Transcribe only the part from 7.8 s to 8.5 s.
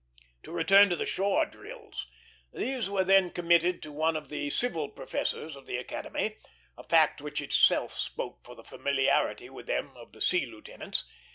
spoke